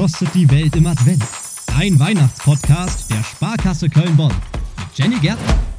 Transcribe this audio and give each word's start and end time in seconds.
kostet 0.00 0.32
die 0.32 0.50
Welt 0.50 0.74
im 0.76 0.86
Advent? 0.86 1.22
Ein 1.76 2.00
Weihnachtspodcast 2.00 3.10
der 3.10 3.22
Sparkasse 3.22 3.90
Köln-Bonn 3.90 4.32
mit 4.78 4.98
Jenny 4.98 5.16
Gärtner. 5.16 5.69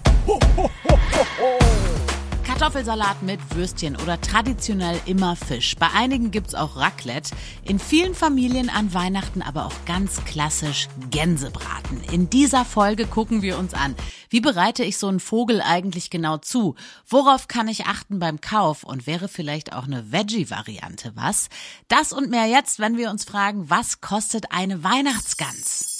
Kartoffelsalat 2.61 3.23
mit 3.23 3.39
Würstchen 3.55 3.95
oder 3.95 4.21
traditionell 4.21 5.01
immer 5.07 5.35
Fisch. 5.35 5.75
Bei 5.77 5.89
einigen 5.95 6.29
gibt's 6.29 6.53
auch 6.53 6.75
Raclette. 6.75 7.33
In 7.63 7.79
vielen 7.79 8.13
Familien 8.13 8.69
an 8.69 8.93
Weihnachten 8.93 9.41
aber 9.41 9.65
auch 9.65 9.85
ganz 9.87 10.23
klassisch 10.25 10.87
Gänsebraten. 11.09 12.03
In 12.11 12.29
dieser 12.29 12.63
Folge 12.63 13.07
gucken 13.07 13.41
wir 13.41 13.57
uns 13.57 13.73
an, 13.73 13.95
wie 14.29 14.41
bereite 14.41 14.83
ich 14.83 14.99
so 14.99 15.07
einen 15.07 15.19
Vogel 15.19 15.59
eigentlich 15.59 16.11
genau 16.11 16.37
zu? 16.37 16.75
Worauf 17.07 17.47
kann 17.47 17.67
ich 17.67 17.87
achten 17.87 18.19
beim 18.19 18.41
Kauf? 18.41 18.83
Und 18.83 19.07
wäre 19.07 19.27
vielleicht 19.27 19.73
auch 19.73 19.85
eine 19.85 20.11
Veggie-Variante 20.11 21.13
was? 21.15 21.49
Das 21.87 22.13
und 22.13 22.29
mehr 22.29 22.45
jetzt, 22.45 22.77
wenn 22.77 22.95
wir 22.95 23.09
uns 23.09 23.23
fragen, 23.23 23.71
was 23.71 24.01
kostet 24.01 24.51
eine 24.51 24.83
Weihnachtsgans? 24.83 25.90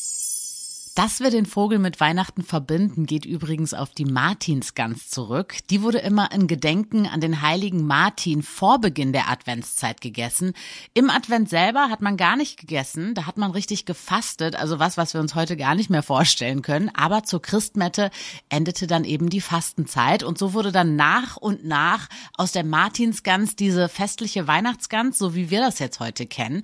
Dass 0.94 1.22
wir 1.22 1.30
den 1.30 1.46
Vogel 1.46 1.80
mit 1.80 2.02
Weihnachten 2.02 2.44
verbinden, 2.44 3.06
geht 3.06 3.26
übrigens 3.26 3.74
auf 3.74 3.92
die 3.92 4.04
Martinsgans 4.04 5.10
zurück. 5.10 5.56
Die 5.70 5.84
wurde 5.84 6.00
immer 6.00 6.34
in 6.34 6.48
Gedenken 6.48 7.06
an 7.06 7.22
den 7.22 7.42
heiligen 7.42 7.88
Martin 7.88 8.44
vor 8.44 8.80
Beginn 8.80 9.14
der 9.14 9.30
Adventszeit 9.30 10.02
gegessen. 10.02 10.52
Im 10.94 11.10
Advent 11.10 11.48
selber 11.48 11.90
hat 11.90 12.02
man 12.02 12.18
gar 12.18 12.36
nicht 12.36 12.60
gegessen, 12.60 13.14
da 13.14 13.26
hat 13.26 13.38
man 13.38 13.52
richtig 13.52 13.86
gefastet, 13.86 14.58
also 14.58 14.80
was, 14.80 14.98
was 14.98 15.14
wir 15.14 15.22
uns 15.22 15.34
heute 15.34 15.56
gar 15.56 15.76
nicht 15.76 15.90
mehr 15.90 16.04
vorstellen 16.04 16.62
können. 16.62 16.92
Aber 16.94 17.24
zur 17.24 17.42
Christmette 17.42 18.12
endete 18.50 18.86
dann 18.86 19.06
eben 19.06 19.30
die 19.30 19.40
Fastenzeit 19.40 20.24
und 20.24 20.38
so 20.38 20.54
wurde 20.54 20.74
dann 20.74 20.98
nach 20.98 21.38
und 21.38 21.64
nach 21.64 22.10
aus 22.36 22.52
der 22.52 22.66
Martinsgans 22.66 23.56
diese 23.56 23.88
festliche 23.88 24.46
Weihnachtsgans, 24.46 25.18
so 25.18 25.36
wie 25.36 25.50
wir 25.50 25.62
das 25.62 25.80
jetzt 25.80 26.02
heute 26.02 26.26
kennen. 26.26 26.64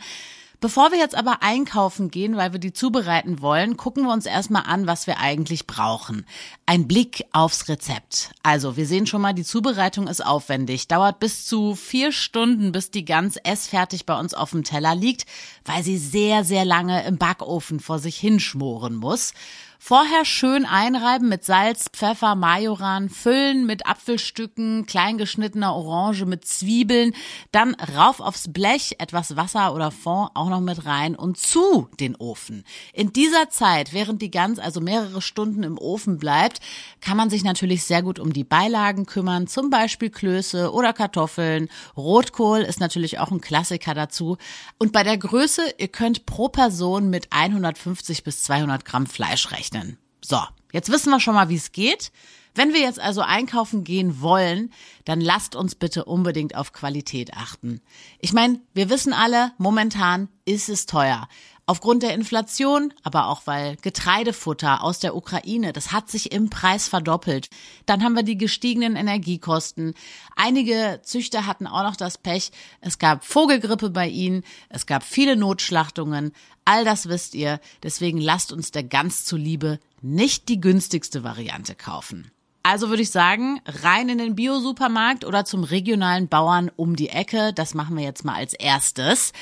Bevor 0.59 0.91
wir 0.91 0.97
jetzt 0.97 1.13
aber 1.13 1.43
einkaufen 1.43 2.09
gehen, 2.09 2.35
weil 2.35 2.51
wir 2.51 2.59
die 2.59 2.73
zubereiten 2.73 3.41
wollen, 3.41 3.77
gucken 3.77 4.05
wir 4.05 4.11
uns 4.11 4.25
erstmal 4.25 4.63
an, 4.63 4.87
was 4.87 5.05
wir 5.05 5.19
eigentlich 5.19 5.67
brauchen. 5.67 6.25
Ein 6.65 6.87
Blick 6.87 7.25
aufs 7.31 7.69
Rezept. 7.69 8.31
Also, 8.41 8.75
wir 8.75 8.87
sehen 8.87 9.05
schon 9.05 9.21
mal, 9.21 9.33
die 9.33 9.43
Zubereitung 9.43 10.07
ist 10.07 10.25
aufwendig. 10.25 10.87
Dauert 10.87 11.19
bis 11.19 11.45
zu 11.45 11.75
vier 11.75 12.11
Stunden, 12.11 12.71
bis 12.71 12.89
die 12.89 13.05
Gans 13.05 13.37
essfertig 13.37 14.07
bei 14.07 14.19
uns 14.19 14.33
auf 14.33 14.49
dem 14.49 14.63
Teller 14.63 14.95
liegt, 14.95 15.27
weil 15.63 15.83
sie 15.83 15.99
sehr, 15.99 16.43
sehr 16.43 16.65
lange 16.65 17.05
im 17.05 17.19
Backofen 17.19 17.79
vor 17.79 17.99
sich 17.99 18.17
hinschmoren 18.17 18.95
muss. 18.95 19.33
Vorher 19.79 20.25
schön 20.25 20.65
einreiben 20.65 21.29
mit 21.29 21.45
Salz, 21.45 21.89
Pfeffer, 21.93 22.33
Majoran, 22.33 23.09
füllen 23.09 23.67
mit 23.67 23.85
Apfelstücken, 23.85 24.87
kleingeschnittener 24.87 25.73
Orange 25.73 26.25
mit 26.25 26.45
Zwiebeln, 26.45 27.13
dann 27.51 27.75
rauf 27.95 28.19
aufs 28.19 28.51
Blech, 28.51 28.95
etwas 28.97 29.35
Wasser 29.35 29.75
oder 29.75 29.91
Fond 29.91 30.31
auch 30.33 30.49
noch 30.49 30.61
mit 30.61 30.85
rein 30.85 31.15
und 31.15 31.37
zu 31.37 31.89
den 31.99 32.15
Ofen. 32.15 32.63
In 32.91 33.13
dieser 33.13 33.51
Zeit, 33.51 33.93
während 33.93 34.21
die 34.23 34.31
Gans 34.31 34.57
also 34.57 34.81
mehrere 34.81 35.21
Stunden 35.21 35.61
im 35.61 35.77
Ofen 35.77 36.17
bleibt, 36.17 36.59
kann 36.99 37.15
man 37.15 37.29
sich 37.29 37.43
natürlich 37.43 37.83
sehr 37.83 38.01
gut 38.01 38.17
um 38.17 38.33
die 38.33 38.43
Beilagen 38.43 39.05
kümmern, 39.05 39.45
zum 39.45 39.69
Beispiel 39.69 40.09
Klöße 40.09 40.73
oder 40.73 40.91
Kartoffeln. 40.91 41.69
Rotkohl 41.95 42.61
ist 42.61 42.79
natürlich 42.79 43.19
auch 43.19 43.31
ein 43.31 43.41
Klassiker 43.41 43.93
dazu. 43.93 44.37
Und 44.79 44.91
bei 44.91 45.03
der 45.03 45.19
Größe, 45.19 45.61
ihr 45.77 45.87
könnt 45.87 46.25
pro 46.25 46.49
Person 46.49 47.11
mit 47.11 47.27
150 47.31 48.23
bis 48.23 48.41
200 48.41 48.83
Gramm 48.83 49.05
Fleisch 49.05 49.51
rechnen 49.51 49.66
rechnen. 49.67 49.97
So, 50.23 50.39
jetzt 50.71 50.91
wissen 50.91 51.11
wir 51.11 51.19
schon 51.19 51.35
mal, 51.35 51.49
wie 51.49 51.55
es 51.55 51.71
geht. 51.71 52.11
Wenn 52.55 52.73
wir 52.73 52.81
jetzt 52.81 52.99
also 52.99 53.21
einkaufen 53.21 53.83
gehen 53.83 54.19
wollen, 54.19 54.73
dann 55.05 55.21
lasst 55.21 55.55
uns 55.55 55.75
bitte 55.75 56.05
unbedingt 56.05 56.55
auf 56.55 56.73
Qualität 56.73 57.33
achten. 57.35 57.81
Ich 58.19 58.33
meine, 58.33 58.59
wir 58.73 58.89
wissen 58.89 59.13
alle, 59.13 59.51
momentan 59.59 60.27
ist 60.45 60.67
es 60.67 60.87
teuer. 60.87 61.27
Aufgrund 61.69 62.01
der 62.01 62.13
Inflation, 62.13 62.93
aber 63.03 63.27
auch 63.27 63.41
weil 63.43 63.75
Getreidefutter 63.81 64.81
aus 64.81 64.99
der 64.99 65.17
Ukraine, 65.17 65.73
das 65.73 65.91
hat 65.91 66.09
sich 66.09 66.31
im 66.31 66.49
Preis 66.49 66.87
verdoppelt. 66.87 67.49
Dann 67.85 68.05
haben 68.05 68.15
wir 68.15 68.23
die 68.23 68.37
gestiegenen 68.37 68.95
Energiekosten. 68.95 69.93
Einige 70.37 71.01
Züchter 71.03 71.45
hatten 71.45 71.67
auch 71.67 71.83
noch 71.83 71.97
das 71.97 72.17
Pech. 72.17 72.51
Es 72.79 72.99
gab 72.99 73.25
Vogelgrippe 73.25 73.89
bei 73.89 74.07
ihnen. 74.07 74.45
Es 74.69 74.85
gab 74.85 75.03
viele 75.03 75.35
Notschlachtungen. 75.35 76.31
All 76.63 76.85
das 76.85 77.09
wisst 77.09 77.35
ihr. 77.35 77.59
Deswegen 77.83 78.21
lasst 78.21 78.53
uns 78.53 78.71
der 78.71 78.83
ganz 78.83 79.25
zuliebe 79.25 79.79
nicht 80.01 80.47
die 80.47 80.61
günstigste 80.61 81.25
Variante 81.25 81.75
kaufen. 81.75 82.31
Also 82.63 82.87
würde 82.87 83.03
ich 83.03 83.11
sagen, 83.11 83.59
rein 83.65 84.07
in 84.07 84.19
den 84.19 84.35
Biosupermarkt 84.35 85.25
oder 85.25 85.43
zum 85.43 85.65
regionalen 85.65 86.29
Bauern 86.29 86.71
um 86.77 86.95
die 86.95 87.09
Ecke. 87.09 87.51
Das 87.53 87.73
machen 87.73 87.97
wir 87.97 88.05
jetzt 88.05 88.23
mal 88.23 88.35
als 88.35 88.53
erstes. 88.53 89.33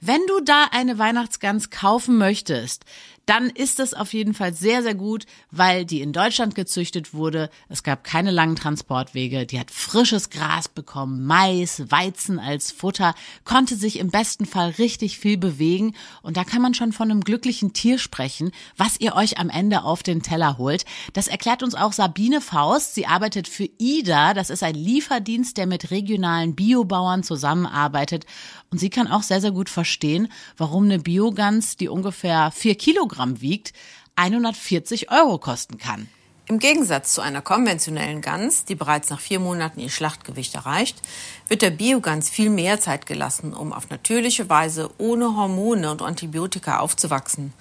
Wenn 0.00 0.20
du 0.26 0.40
da 0.40 0.68
eine 0.72 0.98
Weihnachtsgans 0.98 1.70
kaufen 1.70 2.18
möchtest, 2.18 2.84
dann 3.26 3.48
ist 3.48 3.78
das 3.78 3.94
auf 3.94 4.12
jeden 4.12 4.34
Fall 4.34 4.52
sehr, 4.52 4.82
sehr 4.82 4.94
gut, 4.94 5.24
weil 5.50 5.84
die 5.84 6.02
in 6.02 6.12
Deutschland 6.12 6.54
gezüchtet 6.54 7.14
wurde. 7.14 7.48
Es 7.68 7.82
gab 7.82 8.04
keine 8.04 8.30
langen 8.30 8.56
Transportwege. 8.56 9.46
Die 9.46 9.58
hat 9.58 9.70
frisches 9.70 10.28
Gras 10.30 10.68
bekommen, 10.68 11.24
Mais, 11.24 11.90
Weizen 11.90 12.38
als 12.38 12.70
Futter, 12.70 13.14
konnte 13.44 13.76
sich 13.76 13.98
im 13.98 14.10
besten 14.10 14.44
Fall 14.44 14.70
richtig 14.78 15.18
viel 15.18 15.38
bewegen. 15.38 15.94
Und 16.22 16.36
da 16.36 16.44
kann 16.44 16.60
man 16.60 16.74
schon 16.74 16.92
von 16.92 17.10
einem 17.10 17.22
glücklichen 17.22 17.72
Tier 17.72 17.98
sprechen, 17.98 18.50
was 18.76 19.00
ihr 19.00 19.14
euch 19.14 19.38
am 19.38 19.48
Ende 19.48 19.84
auf 19.84 20.02
den 20.02 20.22
Teller 20.22 20.58
holt. 20.58 20.84
Das 21.14 21.28
erklärt 21.28 21.62
uns 21.62 21.74
auch 21.74 21.92
Sabine 21.92 22.40
Faust. 22.40 22.94
Sie 22.94 23.06
arbeitet 23.06 23.48
für 23.48 23.68
IDA. 23.78 24.34
Das 24.34 24.50
ist 24.50 24.62
ein 24.62 24.74
Lieferdienst, 24.74 25.56
der 25.56 25.66
mit 25.66 25.90
regionalen 25.90 26.54
Biobauern 26.54 27.22
zusammenarbeitet. 27.22 28.26
Und 28.70 28.78
sie 28.78 28.90
kann 28.90 29.08
auch 29.08 29.22
sehr, 29.22 29.40
sehr 29.40 29.52
gut 29.52 29.70
verstehen, 29.70 30.28
warum 30.56 30.84
eine 30.84 30.98
Biogans, 30.98 31.76
die 31.76 31.88
ungefähr 31.88 32.50
vier 32.50 32.74
Kilogramm 32.74 33.13
Kilogramm 33.14 33.40
wiegt, 33.40 33.72
140 34.16 35.10
Euro 35.10 35.38
kosten 35.38 35.78
kann. 35.78 36.08
Im 36.46 36.58
Gegensatz 36.58 37.14
zu 37.14 37.22
einer 37.22 37.40
konventionellen 37.40 38.20
Gans, 38.20 38.64
die 38.64 38.74
bereits 38.74 39.08
nach 39.08 39.20
vier 39.20 39.40
Monaten 39.40 39.80
ihr 39.80 39.88
Schlachtgewicht 39.88 40.54
erreicht, 40.54 41.00
wird 41.48 41.62
der 41.62 41.70
Biogans 41.70 42.28
viel 42.28 42.50
mehr 42.50 42.80
Zeit 42.80 43.06
gelassen, 43.06 43.54
um 43.54 43.72
auf 43.72 43.88
natürliche 43.88 44.50
Weise 44.50 44.90
ohne 44.98 45.36
Hormone 45.36 45.90
und 45.90 46.02
Antibiotika 46.02 46.80
aufzuwachsen. 46.80 47.54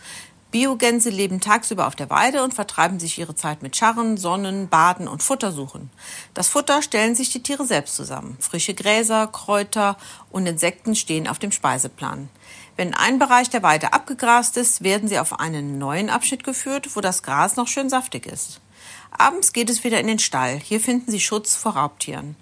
Biogänse 0.53 1.09
leben 1.09 1.41
tagsüber 1.41 1.87
auf 1.87 1.95
der 1.95 2.11
Weide 2.11 2.43
und 2.43 2.53
vertreiben 2.53 2.99
sich 2.99 3.17
ihre 3.17 3.33
Zeit 3.33 3.63
mit 3.63 3.75
Scharren, 3.75 4.17
Sonnen, 4.17 4.69
Baden 4.69 5.07
und 5.07 5.23
Futtersuchen. 5.23 5.89
Das 6.35 6.47
Futter 6.47 6.83
stellen 6.83 7.15
sich 7.15 7.31
die 7.31 7.41
Tiere 7.41 7.65
selbst 7.65 7.95
zusammen. 7.95 8.37
Frische 8.39 8.75
Gräser, 8.75 9.25
Kräuter 9.25 9.97
und 10.29 10.45
Insekten 10.45 10.95
stehen 10.95 11.27
auf 11.27 11.39
dem 11.39 11.51
Speiseplan. 11.51 12.29
Wenn 12.77 12.93
ein 12.93 13.17
Bereich 13.17 13.49
der 13.49 13.63
Weide 13.63 13.93
abgegrast 13.93 14.55
ist, 14.55 14.83
werden 14.83 15.09
sie 15.09 15.17
auf 15.17 15.39
einen 15.39 15.79
neuen 15.79 16.11
Abschnitt 16.11 16.43
geführt, 16.43 16.95
wo 16.95 17.01
das 17.01 17.23
Gras 17.23 17.55
noch 17.55 17.67
schön 17.67 17.89
saftig 17.89 18.27
ist. 18.27 18.61
Abends 19.09 19.53
geht 19.53 19.71
es 19.71 19.83
wieder 19.83 19.99
in 19.99 20.07
den 20.07 20.19
Stall. 20.19 20.59
Hier 20.59 20.79
finden 20.79 21.09
sie 21.09 21.19
Schutz 21.19 21.55
vor 21.55 21.73
Raubtieren. 21.73 22.35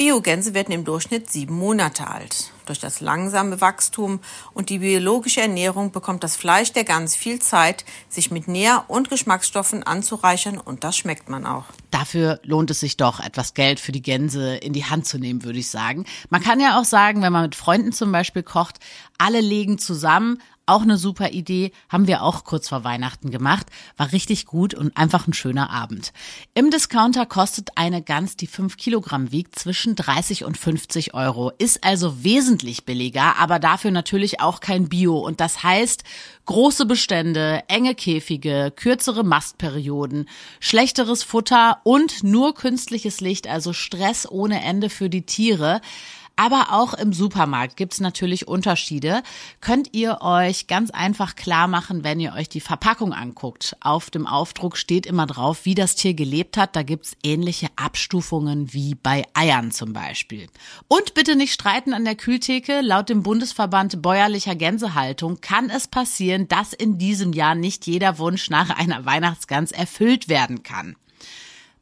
Biogänse 0.00 0.54
werden 0.54 0.72
im 0.72 0.86
Durchschnitt 0.86 1.30
sieben 1.30 1.58
Monate 1.58 2.06
alt. 2.06 2.52
Durch 2.64 2.78
das 2.78 3.02
langsame 3.02 3.60
Wachstum 3.60 4.20
und 4.54 4.70
die 4.70 4.78
biologische 4.78 5.42
Ernährung 5.42 5.92
bekommt 5.92 6.24
das 6.24 6.36
Fleisch 6.36 6.72
der 6.72 6.84
Gans 6.84 7.14
viel 7.14 7.38
Zeit, 7.38 7.84
sich 8.08 8.30
mit 8.30 8.48
Nähr- 8.48 8.84
und 8.88 9.10
Geschmacksstoffen 9.10 9.82
anzureichern 9.82 10.56
und 10.56 10.84
das 10.84 10.96
schmeckt 10.96 11.28
man 11.28 11.44
auch. 11.44 11.66
Dafür 11.90 12.40
lohnt 12.44 12.70
es 12.70 12.80
sich 12.80 12.96
doch, 12.96 13.20
etwas 13.20 13.52
Geld 13.52 13.78
für 13.78 13.92
die 13.92 14.00
Gänse 14.00 14.56
in 14.56 14.72
die 14.72 14.86
Hand 14.86 15.06
zu 15.06 15.18
nehmen, 15.18 15.44
würde 15.44 15.58
ich 15.58 15.68
sagen. 15.68 16.06
Man 16.30 16.42
kann 16.42 16.60
ja 16.60 16.80
auch 16.80 16.84
sagen, 16.86 17.20
wenn 17.20 17.34
man 17.34 17.42
mit 17.42 17.54
Freunden 17.54 17.92
zum 17.92 18.10
Beispiel 18.10 18.42
kocht, 18.42 18.78
alle 19.18 19.42
legen 19.42 19.76
zusammen, 19.76 20.40
auch 20.66 20.82
eine 20.82 20.96
super 20.96 21.30
Idee, 21.30 21.72
haben 21.88 22.06
wir 22.06 22.22
auch 22.22 22.44
kurz 22.44 22.68
vor 22.68 22.84
Weihnachten 22.84 23.30
gemacht. 23.30 23.66
War 23.96 24.12
richtig 24.12 24.46
gut 24.46 24.74
und 24.74 24.96
einfach 24.96 25.26
ein 25.26 25.32
schöner 25.32 25.70
Abend. 25.70 26.12
Im 26.54 26.70
Discounter 26.70 27.26
kostet 27.26 27.70
eine 27.76 28.02
Gans, 28.02 28.36
die 28.36 28.46
fünf 28.46 28.76
Kilogramm 28.76 29.32
wiegt, 29.32 29.58
zwischen 29.58 29.96
30 29.96 30.44
und 30.44 30.56
50 30.56 31.14
Euro. 31.14 31.50
Ist 31.58 31.84
also 31.84 32.22
wesentlich 32.22 32.84
billiger, 32.84 33.36
aber 33.38 33.58
dafür 33.58 33.90
natürlich 33.90 34.40
auch 34.40 34.60
kein 34.60 34.88
Bio. 34.88 35.18
Und 35.18 35.40
das 35.40 35.62
heißt, 35.62 36.04
große 36.46 36.86
Bestände, 36.86 37.62
enge 37.68 37.94
Käfige, 37.94 38.72
kürzere 38.74 39.24
Mastperioden, 39.24 40.28
schlechteres 40.58 41.22
Futter 41.22 41.80
und 41.84 42.22
nur 42.22 42.54
künstliches 42.54 43.20
Licht, 43.20 43.46
also 43.46 43.72
Stress 43.72 44.28
ohne 44.28 44.62
Ende 44.62 44.90
für 44.90 45.10
die 45.10 45.22
Tiere. 45.22 45.80
Aber 46.40 46.72
auch 46.72 46.94
im 46.94 47.12
Supermarkt 47.12 47.76
gibt's 47.76 48.00
natürlich 48.00 48.48
Unterschiede. 48.48 49.22
Könnt 49.60 49.90
ihr 49.92 50.22
euch 50.22 50.68
ganz 50.68 50.90
einfach 50.90 51.36
klar 51.36 51.68
machen, 51.68 52.02
wenn 52.02 52.18
ihr 52.18 52.32
euch 52.32 52.48
die 52.48 52.62
Verpackung 52.62 53.12
anguckt. 53.12 53.76
Auf 53.80 54.08
dem 54.08 54.26
Aufdruck 54.26 54.78
steht 54.78 55.04
immer 55.04 55.26
drauf, 55.26 55.66
wie 55.66 55.74
das 55.74 55.96
Tier 55.96 56.14
gelebt 56.14 56.56
hat. 56.56 56.76
Da 56.76 56.82
gibt's 56.82 57.14
ähnliche 57.22 57.66
Abstufungen 57.76 58.72
wie 58.72 58.94
bei 58.94 59.26
Eiern 59.34 59.70
zum 59.70 59.92
Beispiel. 59.92 60.46
Und 60.88 61.12
bitte 61.12 61.36
nicht 61.36 61.52
streiten 61.52 61.92
an 61.92 62.06
der 62.06 62.14
Kühltheke. 62.14 62.80
Laut 62.80 63.10
dem 63.10 63.22
Bundesverband 63.22 64.00
bäuerlicher 64.00 64.54
Gänsehaltung 64.54 65.42
kann 65.42 65.68
es 65.68 65.88
passieren, 65.88 66.48
dass 66.48 66.72
in 66.72 66.96
diesem 66.96 67.34
Jahr 67.34 67.54
nicht 67.54 67.86
jeder 67.86 68.16
Wunsch 68.16 68.48
nach 68.48 68.70
einer 68.70 69.04
Weihnachtsgans 69.04 69.72
erfüllt 69.72 70.30
werden 70.30 70.62
kann. 70.62 70.96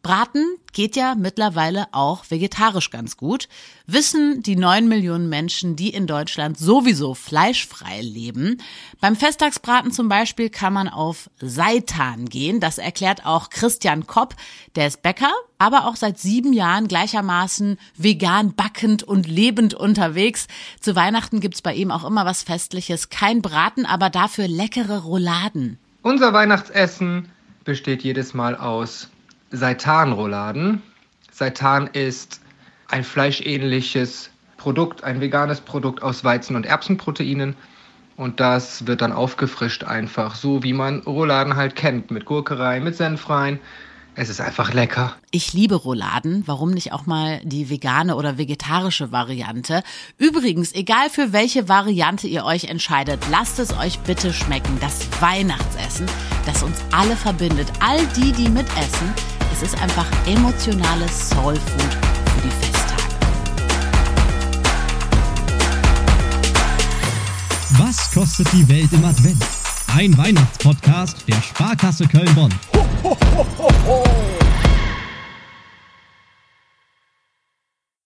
Braten 0.02 0.44
geht 0.72 0.96
ja 0.96 1.14
mittlerweile 1.16 1.86
auch 1.92 2.24
vegetarisch 2.30 2.90
ganz 2.90 3.16
gut. 3.16 3.48
Wissen 3.86 4.42
die 4.42 4.54
neun 4.54 4.86
Millionen 4.86 5.28
Menschen, 5.28 5.74
die 5.74 5.90
in 5.90 6.06
Deutschland 6.06 6.56
sowieso 6.56 7.14
fleischfrei 7.14 8.00
leben. 8.00 8.62
Beim 9.00 9.16
Festtagsbraten 9.16 9.90
zum 9.90 10.08
Beispiel 10.08 10.50
kann 10.50 10.72
man 10.72 10.88
auf 10.88 11.28
Seitan 11.40 12.26
gehen. 12.26 12.60
Das 12.60 12.78
erklärt 12.78 13.26
auch 13.26 13.50
Christian 13.50 14.06
Kopp. 14.06 14.36
Der 14.76 14.86
ist 14.86 15.02
Bäcker, 15.02 15.32
aber 15.58 15.86
auch 15.86 15.96
seit 15.96 16.18
sieben 16.18 16.52
Jahren 16.52 16.86
gleichermaßen 16.86 17.76
vegan 17.96 18.54
backend 18.54 19.02
und 19.02 19.26
lebend 19.26 19.74
unterwegs. 19.74 20.46
Zu 20.80 20.94
Weihnachten 20.94 21.40
gibt's 21.40 21.60
bei 21.60 21.74
ihm 21.74 21.90
auch 21.90 22.04
immer 22.04 22.24
was 22.24 22.44
Festliches. 22.44 23.10
Kein 23.10 23.42
Braten, 23.42 23.84
aber 23.84 24.10
dafür 24.10 24.46
leckere 24.46 25.02
Rouladen. 25.02 25.78
Unser 26.02 26.32
Weihnachtsessen 26.32 27.28
besteht 27.64 28.04
jedes 28.04 28.32
Mal 28.32 28.56
aus 28.56 29.08
Seitanrouladen. 29.50 30.82
Seitan 31.30 31.86
ist 31.86 32.40
ein 32.88 33.04
fleischähnliches 33.04 34.30
Produkt, 34.56 35.04
ein 35.04 35.20
veganes 35.20 35.60
Produkt 35.60 36.02
aus 36.02 36.24
Weizen- 36.24 36.56
und 36.56 36.66
Erbsenproteinen. 36.66 37.56
Und 38.16 38.40
das 38.40 38.86
wird 38.86 39.00
dann 39.00 39.12
aufgefrischt 39.12 39.84
einfach, 39.84 40.34
so 40.34 40.64
wie 40.64 40.72
man 40.72 41.00
Rouladen 41.00 41.54
halt 41.54 41.76
kennt, 41.76 42.10
mit 42.10 42.24
Gurke 42.24 42.58
rein, 42.58 42.82
mit 42.82 42.96
Senf 42.96 43.30
rein. 43.30 43.60
Es 44.20 44.28
ist 44.28 44.40
einfach 44.40 44.74
lecker. 44.74 45.14
Ich 45.30 45.52
liebe 45.52 45.76
Rouladen. 45.76 46.42
Warum 46.46 46.72
nicht 46.72 46.92
auch 46.92 47.06
mal 47.06 47.40
die 47.44 47.70
vegane 47.70 48.16
oder 48.16 48.36
vegetarische 48.36 49.12
Variante? 49.12 49.84
Übrigens, 50.16 50.74
egal 50.74 51.08
für 51.08 51.32
welche 51.32 51.68
Variante 51.68 52.26
ihr 52.26 52.44
euch 52.44 52.64
entscheidet, 52.64 53.20
lasst 53.30 53.60
es 53.60 53.72
euch 53.78 54.00
bitte 54.00 54.32
schmecken. 54.32 54.76
Das 54.80 55.06
Weihnachtsessen, 55.20 56.06
das 56.46 56.64
uns 56.64 56.82
alle 56.90 57.14
verbindet. 57.14 57.68
All 57.78 58.04
die, 58.16 58.32
die 58.32 58.48
mitessen, 58.48 59.14
es 59.60 59.72
ist 59.72 59.82
einfach 59.82 60.06
emotionales 60.26 61.30
Soul 61.30 61.54
Food 61.54 61.96
für 62.32 62.40
die 62.42 62.50
Festtage. 62.50 63.02
Was 67.70 68.10
kostet 68.12 68.46
die 68.52 68.68
Welt 68.68 68.92
im 68.92 69.04
Advent? 69.04 69.44
Ein 69.96 70.16
Weihnachtspodcast 70.16 71.26
der 71.26 71.42
Sparkasse 71.42 72.06
Köln-Bonn. 72.06 72.54
Ho, 72.74 72.86
ho, 73.02 73.16
ho, 73.36 73.68
ho. 73.86 74.37